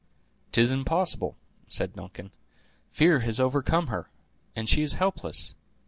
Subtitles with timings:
[0.51, 1.37] "'Tis impossible!"
[1.69, 2.31] said Duncan;
[2.89, 4.09] "fear has overcome her,
[4.55, 5.53] and she is helpless.